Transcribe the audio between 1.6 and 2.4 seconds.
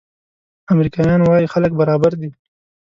برابر دي.